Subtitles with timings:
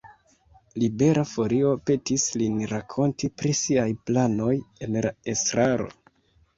[0.83, 5.93] Libera Folio petis lin rakonti pri siaj planoj en la estraro.